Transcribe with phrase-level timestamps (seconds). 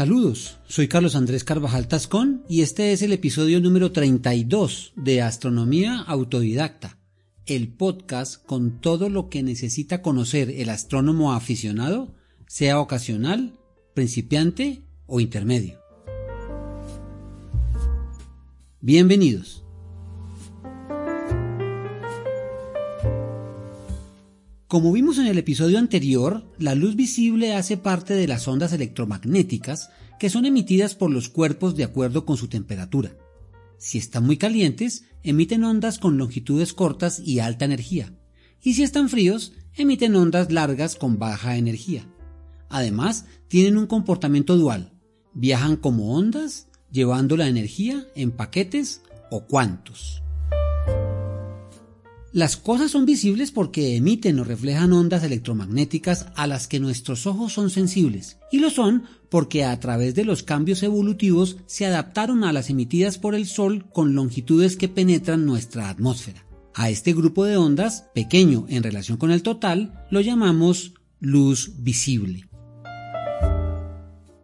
[0.00, 6.00] Saludos, soy Carlos Andrés Carvajal Tascón y este es el episodio número 32 de Astronomía
[6.00, 6.96] Autodidacta,
[7.44, 12.14] el podcast con todo lo que necesita conocer el astrónomo aficionado,
[12.46, 13.58] sea ocasional,
[13.92, 15.78] principiante o intermedio.
[18.80, 19.64] Bienvenidos.
[24.70, 29.90] Como vimos en el episodio anterior, la luz visible hace parte de las ondas electromagnéticas
[30.20, 33.16] que son emitidas por los cuerpos de acuerdo con su temperatura.
[33.78, 38.16] Si están muy calientes, emiten ondas con longitudes cortas y alta energía,
[38.62, 42.06] y si están fríos, emiten ondas largas con baja energía.
[42.68, 44.92] Además, tienen un comportamiento dual,
[45.34, 49.02] viajan como ondas, llevando la energía en paquetes
[49.32, 50.22] o cuantos.
[52.32, 57.52] Las cosas son visibles porque emiten o reflejan ondas electromagnéticas a las que nuestros ojos
[57.52, 62.52] son sensibles, y lo son porque a través de los cambios evolutivos se adaptaron a
[62.52, 66.46] las emitidas por el Sol con longitudes que penetran nuestra atmósfera.
[66.72, 72.48] A este grupo de ondas, pequeño en relación con el total, lo llamamos luz visible.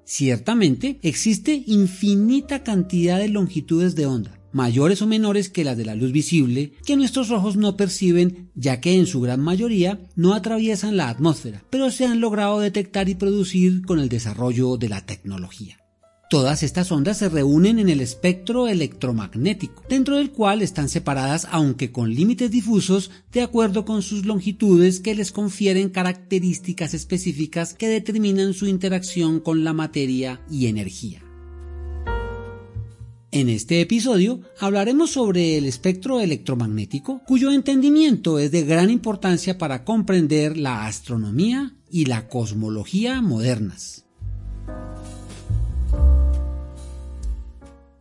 [0.05, 5.95] Ciertamente existe infinita cantidad de longitudes de onda, mayores o menores que las de la
[5.95, 10.97] luz visible, que nuestros ojos no perciben ya que en su gran mayoría no atraviesan
[10.97, 15.77] la atmósfera, pero se han logrado detectar y producir con el desarrollo de la tecnología.
[16.31, 21.93] Todas estas ondas se reúnen en el espectro electromagnético, dentro del cual están separadas aunque
[21.93, 28.55] con límites difusos de acuerdo con sus longitudes que les confieren características específicas que determinan
[28.55, 31.26] su interacción con la materia y energía.
[33.39, 39.85] En este episodio hablaremos sobre el espectro electromagnético, cuyo entendimiento es de gran importancia para
[39.85, 44.07] comprender la astronomía y la cosmología modernas.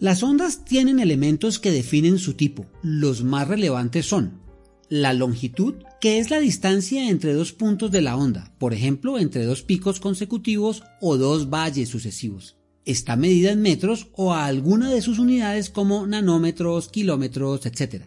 [0.03, 2.67] Las ondas tienen elementos que definen su tipo.
[2.83, 4.41] Los más relevantes son
[4.89, 9.45] la longitud, que es la distancia entre dos puntos de la onda, por ejemplo, entre
[9.45, 12.57] dos picos consecutivos o dos valles sucesivos.
[12.85, 18.07] Está medida en metros o a alguna de sus unidades como nanómetros, kilómetros, etc.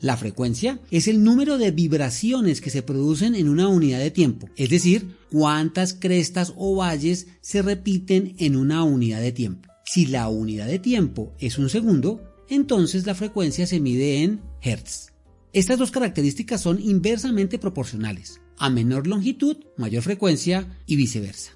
[0.00, 4.48] La frecuencia es el número de vibraciones que se producen en una unidad de tiempo,
[4.56, 9.68] es decir, cuántas crestas o valles se repiten en una unidad de tiempo.
[9.90, 15.14] Si la unidad de tiempo es un segundo, entonces la frecuencia se mide en Hertz.
[15.54, 18.38] Estas dos características son inversamente proporcionales.
[18.58, 21.52] A menor longitud, mayor frecuencia y viceversa.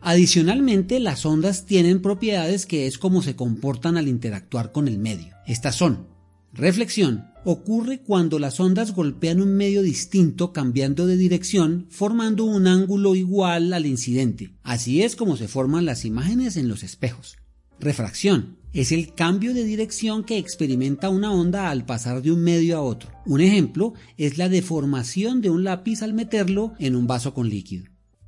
[0.00, 5.34] Adicionalmente, las ondas tienen propiedades que es como se comportan al interactuar con el medio.
[5.46, 6.06] Estas son
[6.52, 13.14] reflexión, ocurre cuando las ondas golpean un medio distinto cambiando de dirección formando un ángulo
[13.14, 14.54] igual al incidente.
[14.62, 17.36] Así es como se forman las imágenes en los espejos.
[17.80, 22.76] Refracción es el cambio de dirección que experimenta una onda al pasar de un medio
[22.76, 23.10] a otro.
[23.26, 27.86] Un ejemplo es la deformación de un lápiz al meterlo en un vaso con líquido.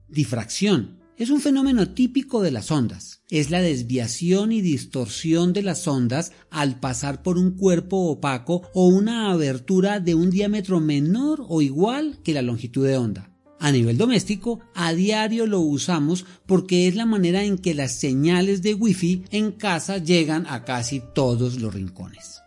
[0.09, 3.23] Difracción es un fenómeno típico de las ondas.
[3.31, 8.89] Es la desviación y distorsión de las ondas al pasar por un cuerpo opaco o
[8.89, 13.31] una abertura de un diámetro menor o igual que la longitud de onda.
[13.61, 18.63] A nivel doméstico, a diario lo usamos porque es la manera en que las señales
[18.63, 22.43] de Wi-Fi en casa llegan a casi todos los rincones.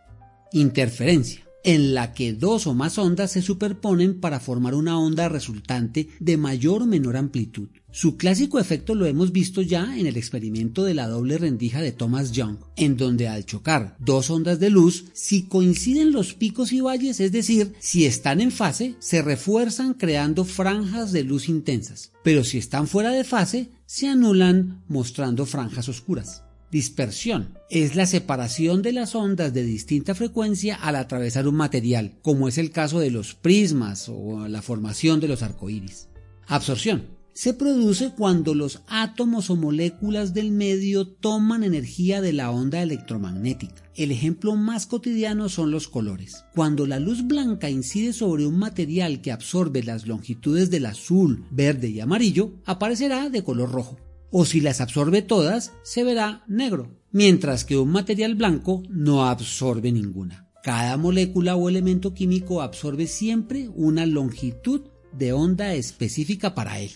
[0.51, 6.07] Interferencia en la que dos o más ondas se superponen para formar una onda resultante
[6.21, 7.67] de mayor o menor amplitud.
[7.91, 11.91] Su clásico efecto lo hemos visto ya en el experimento de la doble rendija de
[11.91, 16.79] Thomas Young, en donde al chocar dos ondas de luz, si coinciden los picos y
[16.79, 22.45] valles, es decir, si están en fase, se refuerzan creando franjas de luz intensas, pero
[22.45, 26.46] si están fuera de fase, se anulan mostrando franjas oscuras.
[26.69, 32.49] Dispersión es la separación de las ondas de distinta frecuencia al atravesar un material, como
[32.49, 36.09] es el caso de los prismas o la formación de los arcoíris.
[36.45, 42.81] Absorción se produce cuando los átomos o moléculas del medio toman energía de la onda
[42.81, 43.83] electromagnética.
[43.95, 46.43] El ejemplo más cotidiano son los colores.
[46.53, 51.87] Cuando la luz blanca incide sobre un material que absorbe las longitudes del azul, verde
[51.89, 53.97] y amarillo, aparecerá de color rojo
[54.31, 59.91] o si las absorbe todas, se verá negro, mientras que un material blanco no absorbe
[59.91, 60.47] ninguna.
[60.63, 64.81] Cada molécula o elemento químico absorbe siempre una longitud
[65.13, 66.91] de onda específica para él.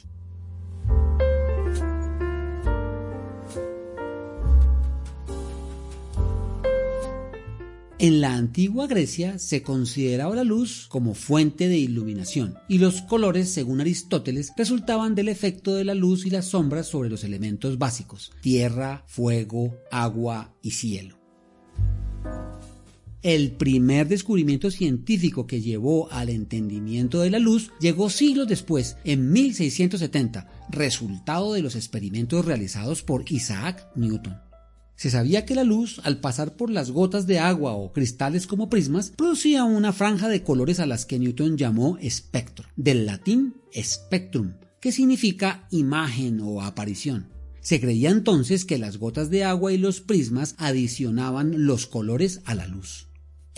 [8.01, 13.51] En la antigua Grecia se consideraba la luz como fuente de iluminación y los colores,
[13.51, 18.31] según Aristóteles, resultaban del efecto de la luz y las sombras sobre los elementos básicos,
[18.42, 21.19] tierra, fuego, agua y cielo.
[23.21, 29.31] El primer descubrimiento científico que llevó al entendimiento de la luz llegó siglos después, en
[29.31, 34.50] 1670, resultado de los experimentos realizados por Isaac Newton.
[35.01, 38.69] Se sabía que la luz, al pasar por las gotas de agua o cristales como
[38.69, 44.53] prismas, producía una franja de colores a las que Newton llamó espectro, del latín spectrum,
[44.80, 47.30] que significa imagen o aparición.
[47.62, 52.53] Se creía entonces que las gotas de agua y los prismas adicionaban los colores a
[52.53, 53.07] la luz.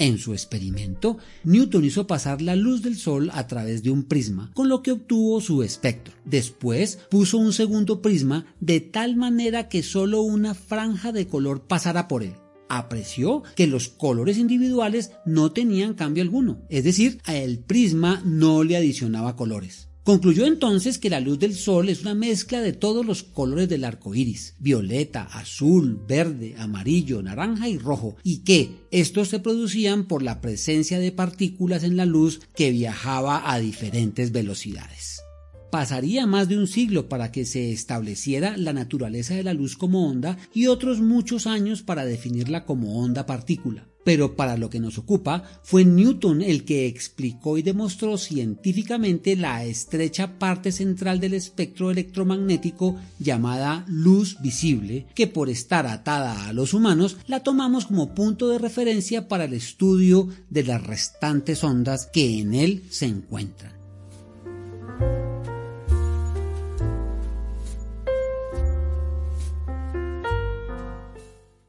[0.04, 4.52] En su experimento, Newton hizo pasar la luz del Sol a través de un prisma,
[4.54, 6.14] con lo que obtuvo su espectro.
[6.26, 12.10] Después puso un segundo prisma de tal manera que solo una franja de color pasara
[12.10, 12.34] por él.
[12.68, 18.76] Apreció que los colores individuales no tenían cambio alguno, es decir, el prisma no le
[18.76, 19.88] adicionaba colores.
[20.04, 23.86] Concluyó entonces que la luz del sol es una mezcla de todos los colores del
[23.86, 30.22] arco iris, violeta, azul, verde, amarillo, naranja y rojo, y que estos se producían por
[30.22, 35.22] la presencia de partículas en la luz que viajaba a diferentes velocidades.
[35.72, 40.10] Pasaría más de un siglo para que se estableciera la naturaleza de la luz como
[40.10, 43.88] onda y otros muchos años para definirla como onda partícula.
[44.04, 49.64] Pero para lo que nos ocupa, fue Newton el que explicó y demostró científicamente la
[49.64, 56.74] estrecha parte central del espectro electromagnético llamada luz visible, que por estar atada a los
[56.74, 62.40] humanos la tomamos como punto de referencia para el estudio de las restantes ondas que
[62.40, 63.83] en él se encuentran.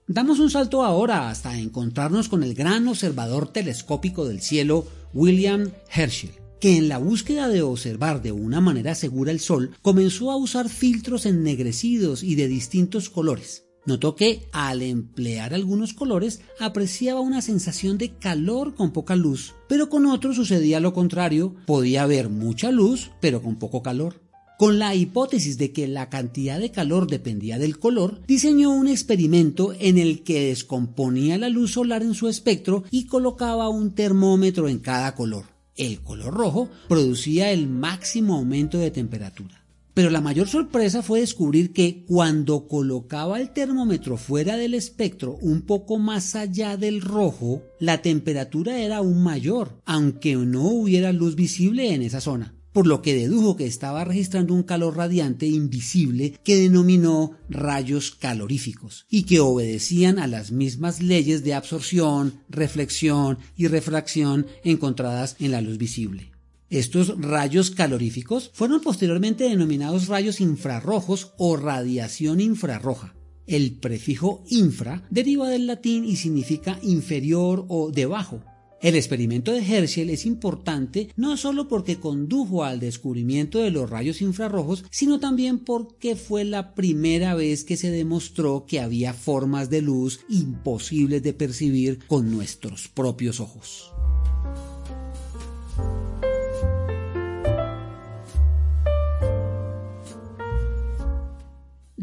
[0.06, 6.32] Damos un salto ahora hasta encontrarnos con el gran observador telescópico del cielo, William Herschel,
[6.60, 10.68] que en la búsqueda de observar de una manera segura el Sol comenzó a usar
[10.68, 13.64] filtros ennegrecidos y de distintos colores.
[13.86, 19.88] Notó que al emplear algunos colores apreciaba una sensación de calor con poca luz, pero
[19.88, 24.23] con otros sucedía lo contrario, podía haber mucha luz pero con poco calor.
[24.56, 29.74] Con la hipótesis de que la cantidad de calor dependía del color, diseñó un experimento
[29.80, 34.78] en el que descomponía la luz solar en su espectro y colocaba un termómetro en
[34.78, 35.46] cada color.
[35.74, 39.60] El color rojo producía el máximo aumento de temperatura.
[39.92, 45.62] Pero la mayor sorpresa fue descubrir que cuando colocaba el termómetro fuera del espectro un
[45.62, 51.92] poco más allá del rojo, la temperatura era aún mayor, aunque no hubiera luz visible
[51.92, 56.56] en esa zona por lo que dedujo que estaba registrando un calor radiante invisible que
[56.56, 64.46] denominó rayos caloríficos y que obedecían a las mismas leyes de absorción, reflexión y refracción
[64.64, 66.32] encontradas en la luz visible.
[66.68, 73.14] Estos rayos caloríficos fueron posteriormente denominados rayos infrarrojos o radiación infrarroja.
[73.46, 78.42] El prefijo infra deriva del latín y significa inferior o debajo,
[78.84, 84.20] el experimento de Herschel es importante no solo porque condujo al descubrimiento de los rayos
[84.20, 89.80] infrarrojos, sino también porque fue la primera vez que se demostró que había formas de
[89.80, 93.90] luz imposibles de percibir con nuestros propios ojos.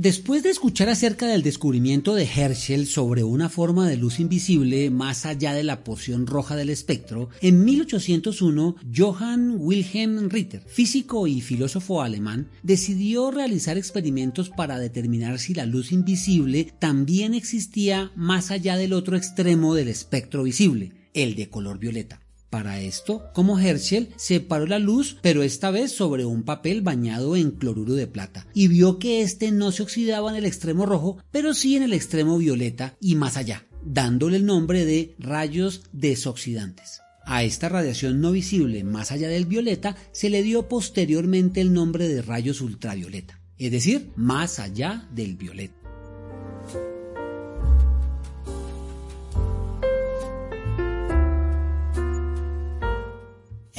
[0.01, 5.27] Después de escuchar acerca del descubrimiento de Herschel sobre una forma de luz invisible más
[5.27, 12.01] allá de la porción roja del espectro, en 1801 Johann Wilhelm Ritter, físico y filósofo
[12.01, 18.93] alemán, decidió realizar experimentos para determinar si la luz invisible también existía más allá del
[18.93, 22.20] otro extremo del espectro visible, el de color violeta.
[22.51, 27.51] Para esto, como Herschel, separó la luz, pero esta vez sobre un papel bañado en
[27.51, 31.53] cloruro de plata, y vio que éste no se oxidaba en el extremo rojo, pero
[31.53, 36.99] sí en el extremo violeta y más allá, dándole el nombre de rayos desoxidantes.
[37.25, 42.09] A esta radiación no visible más allá del violeta se le dio posteriormente el nombre
[42.09, 45.80] de rayos ultravioleta, es decir, más allá del violeta.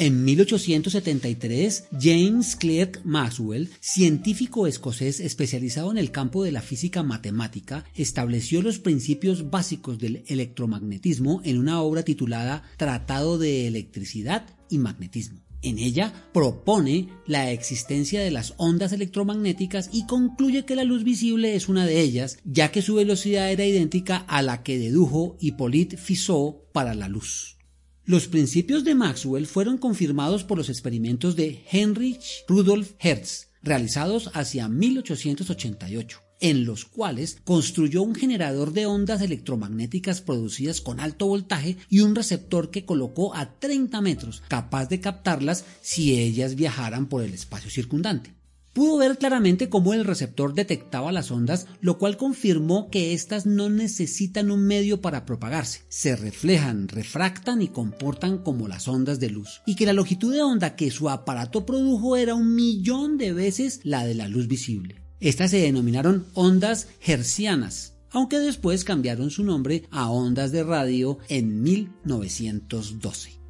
[0.03, 7.85] En 1873, James Clerk Maxwell, científico escocés especializado en el campo de la física matemática,
[7.95, 15.39] estableció los principios básicos del electromagnetismo en una obra titulada Tratado de Electricidad y Magnetismo.
[15.63, 21.55] En ella propone la existencia de las ondas electromagnéticas y concluye que la luz visible
[21.55, 25.97] es una de ellas, ya que su velocidad era idéntica a la que dedujo Hippolyte
[25.97, 27.62] Fizeau para la luz.
[28.05, 34.69] Los principios de Maxwell fueron confirmados por los experimentos de Heinrich Rudolf Hertz, realizados hacia
[34.69, 42.01] 1888 en los cuales construyó un generador de ondas electromagnéticas producidas con alto voltaje y
[42.01, 47.33] un receptor que colocó a 30 metros, capaz de captarlas si ellas viajaran por el
[47.33, 48.35] espacio circundante.
[48.73, 53.69] Pudo ver claramente cómo el receptor detectaba las ondas, lo cual confirmó que éstas no
[53.69, 59.61] necesitan un medio para propagarse, se reflejan, refractan y comportan como las ondas de luz,
[59.67, 63.81] y que la longitud de onda que su aparato produjo era un millón de veces
[63.85, 65.03] la de la luz visible.
[65.21, 71.63] Estas se denominaron ondas hercianas, aunque después cambiaron su nombre a ondas de radio en
[71.63, 73.42] 1912.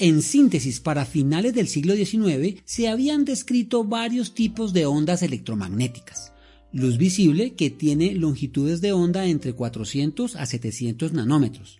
[0.00, 6.32] En síntesis, para finales del siglo XIX se habían descrito varios tipos de ondas electromagnéticas.
[6.72, 11.78] Luz visible que tiene longitudes de onda entre 400 a 700 nanómetros.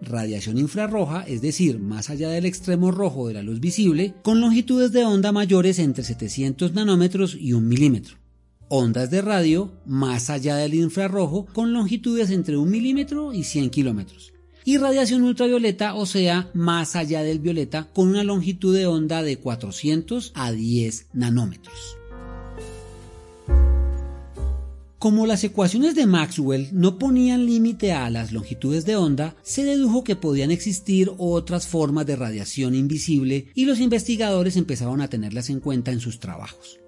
[0.00, 4.92] Radiación infrarroja, es decir, más allá del extremo rojo de la luz visible, con longitudes
[4.92, 8.16] de onda mayores entre 700 nanómetros y 1 milímetro.
[8.68, 14.35] Ondas de radio más allá del infrarrojo con longitudes entre 1 milímetro y 100 kilómetros
[14.66, 19.38] y radiación ultravioleta, o sea, más allá del violeta, con una longitud de onda de
[19.38, 21.96] 400 a 10 nanómetros.
[24.98, 30.02] Como las ecuaciones de Maxwell no ponían límite a las longitudes de onda, se dedujo
[30.02, 35.60] que podían existir otras formas de radiación invisible y los investigadores empezaron a tenerlas en
[35.60, 36.80] cuenta en sus trabajos.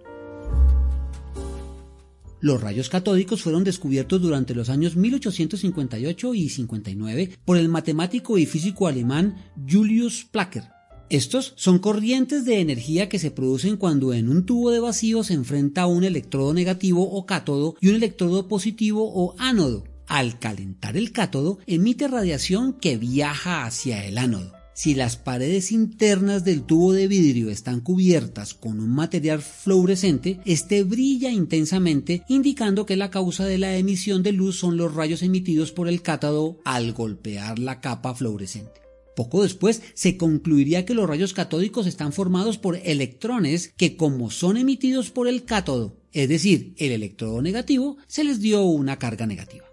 [2.41, 8.47] Los rayos catódicos fueron descubiertos durante los años 1858 y 59 por el matemático y
[8.47, 9.37] físico alemán
[9.69, 10.65] Julius Placker.
[11.11, 15.35] Estos son corrientes de energía que se producen cuando en un tubo de vacío se
[15.35, 19.85] enfrenta un electrodo negativo o cátodo y un electrodo positivo o ánodo.
[20.07, 24.58] Al calentar el cátodo emite radiación que viaja hacia el ánodo.
[24.79, 30.85] Si las paredes internas del tubo de vidrio están cubiertas con un material fluorescente, este
[30.85, 35.73] brilla intensamente, indicando que la causa de la emisión de luz son los rayos emitidos
[35.73, 38.81] por el cátodo al golpear la capa fluorescente.
[39.17, 44.57] Poco después se concluiría que los rayos catódicos están formados por electrones que como son
[44.57, 49.65] emitidos por el cátodo, es decir, el electrodo negativo, se les dio una carga negativa.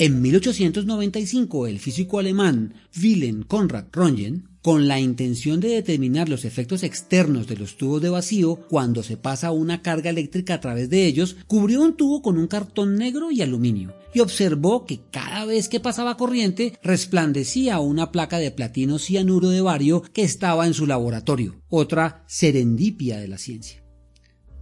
[0.00, 6.84] En 1895, el físico alemán Wilhelm Conrad Röntgen, con la intención de determinar los efectos
[6.84, 11.04] externos de los tubos de vacío cuando se pasa una carga eléctrica a través de
[11.04, 15.68] ellos, cubrió un tubo con un cartón negro y aluminio y observó que cada vez
[15.68, 20.86] que pasaba corriente resplandecía una placa de platino cianuro de bario que estaba en su
[20.86, 23.80] laboratorio, otra serendipia de la ciencia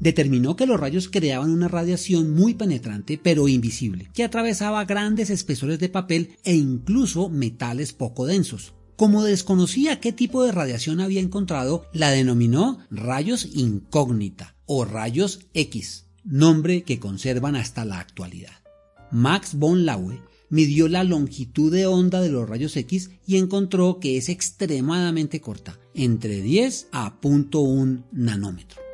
[0.01, 5.79] determinó que los rayos creaban una radiación muy penetrante pero invisible, que atravesaba grandes espesores
[5.79, 8.75] de papel e incluso metales poco densos.
[8.97, 16.07] Como desconocía qué tipo de radiación había encontrado, la denominó rayos incógnita o rayos X,
[16.25, 18.55] nombre que conservan hasta la actualidad.
[19.13, 24.17] Max von Laue midió la longitud de onda de los rayos X y encontró que
[24.17, 28.88] es extremadamente corta, entre 10 a 0.1 nanómetro.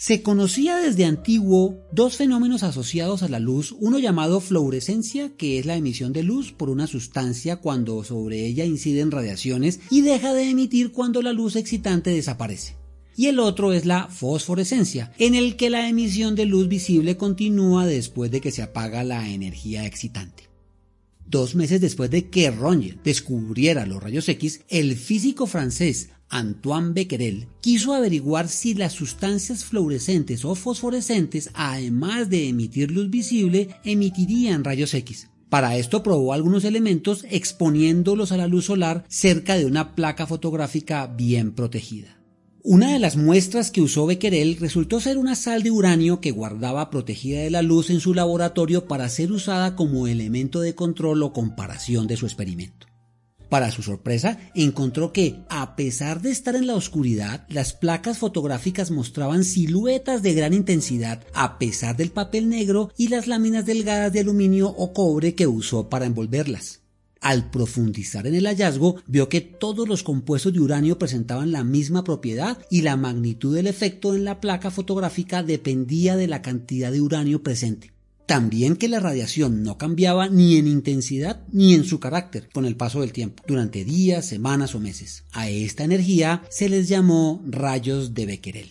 [0.00, 5.66] Se conocía desde antiguo dos fenómenos asociados a la luz, uno llamado fluorescencia, que es
[5.66, 10.50] la emisión de luz por una sustancia cuando sobre ella inciden radiaciones y deja de
[10.50, 12.76] emitir cuando la luz excitante desaparece.
[13.16, 17.84] Y el otro es la fosforescencia, en el que la emisión de luz visible continúa
[17.84, 20.47] después de que se apaga la energía excitante.
[21.30, 27.48] Dos meses después de que Röntgen descubriera los rayos X, el físico francés Antoine Becquerel
[27.60, 34.94] quiso averiguar si las sustancias fluorescentes o fosforescentes, además de emitir luz visible, emitirían rayos
[34.94, 35.28] X.
[35.50, 41.06] Para esto probó algunos elementos exponiéndolos a la luz solar cerca de una placa fotográfica
[41.08, 42.17] bien protegida.
[42.64, 46.90] Una de las muestras que usó Becquerel resultó ser una sal de uranio que guardaba
[46.90, 51.32] protegida de la luz en su laboratorio para ser usada como elemento de control o
[51.32, 52.88] comparación de su experimento.
[53.48, 58.90] Para su sorpresa, encontró que, a pesar de estar en la oscuridad, las placas fotográficas
[58.90, 64.20] mostraban siluetas de gran intensidad, a pesar del papel negro y las láminas delgadas de
[64.20, 66.82] aluminio o cobre que usó para envolverlas.
[67.20, 72.04] Al profundizar en el hallazgo, vio que todos los compuestos de uranio presentaban la misma
[72.04, 77.00] propiedad y la magnitud del efecto en la placa fotográfica dependía de la cantidad de
[77.00, 77.92] uranio presente.
[78.26, 82.76] También que la radiación no cambiaba ni en intensidad ni en su carácter con el
[82.76, 85.24] paso del tiempo, durante días, semanas o meses.
[85.32, 88.70] A esta energía se les llamó rayos de Becquerel.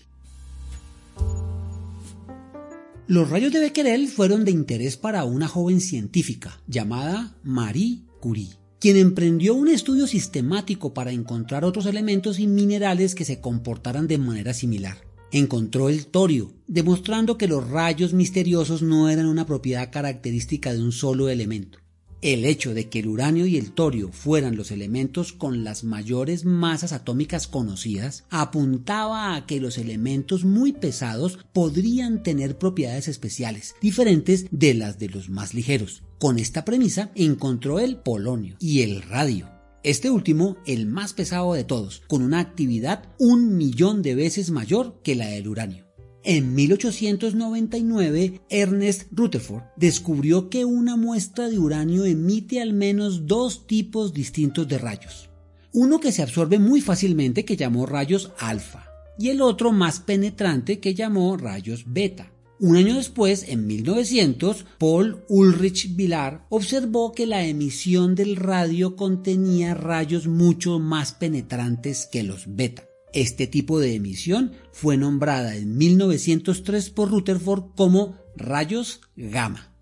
[3.07, 8.97] Los rayos de Becquerel fueron de interés para una joven científica llamada Marie Curie, quien
[8.97, 14.53] emprendió un estudio sistemático para encontrar otros elementos y minerales que se comportaran de manera
[14.53, 14.97] similar.
[15.31, 20.91] Encontró el torio, demostrando que los rayos misteriosos no eran una propiedad característica de un
[20.91, 21.79] solo elemento.
[22.21, 26.45] El hecho de que el uranio y el torio fueran los elementos con las mayores
[26.45, 34.47] masas atómicas conocidas apuntaba a que los elementos muy pesados podrían tener propiedades especiales, diferentes
[34.49, 36.03] de las de los más ligeros.
[36.17, 39.51] Con esta premisa encontró el polonio y el radio.
[39.83, 44.99] Este último, el más pesado de todos, con una actividad un millón de veces mayor
[45.03, 45.86] que la del uranio.
[46.29, 54.13] En 1899, Ernest Rutherford descubrió que una muestra de uranio emite al menos dos tipos
[54.13, 55.29] distintos de rayos.
[55.71, 60.81] Uno que se absorbe muy fácilmente que llamó rayos alfa y el otro más penetrante
[60.81, 62.29] que llamó rayos beta.
[62.59, 69.75] Un año después, en 1900, Paul Ulrich Villar observó que la emisión del radio contenía
[69.75, 72.83] rayos mucho más penetrantes que los beta.
[73.13, 79.73] Este tipo de emisión fue nombrada en 1903 por Rutherford como rayos gamma.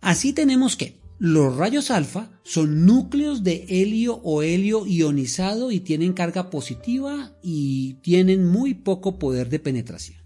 [0.00, 6.12] Así tenemos que los rayos alfa son núcleos de helio o helio ionizado y tienen
[6.12, 10.18] carga positiva y tienen muy poco poder de penetración.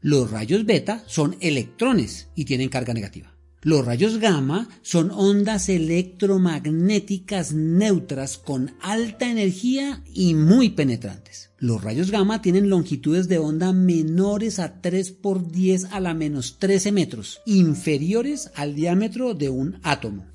[0.00, 3.33] Los rayos beta son electrones y tienen carga negativa.
[3.64, 11.50] Los rayos gamma son ondas electromagnéticas neutras con alta energía y muy penetrantes.
[11.56, 16.58] Los rayos gamma tienen longitudes de onda menores a 3 por 10 a la menos
[16.58, 20.33] 13 metros, inferiores al diámetro de un átomo.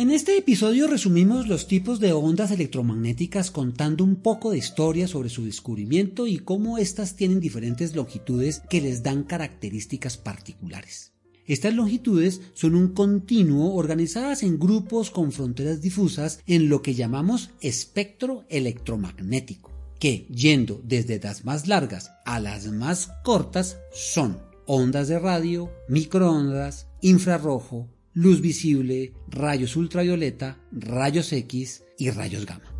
[0.00, 5.28] En este episodio resumimos los tipos de ondas electromagnéticas contando un poco de historia sobre
[5.28, 11.12] su descubrimiento y cómo éstas tienen diferentes longitudes que les dan características particulares.
[11.44, 17.50] Estas longitudes son un continuo organizadas en grupos con fronteras difusas en lo que llamamos
[17.60, 25.18] espectro electromagnético, que, yendo desde las más largas a las más cortas, son ondas de
[25.18, 32.70] radio, microondas, infrarrojo, luz visible, rayos ultravioleta, rayos X y rayos gamma.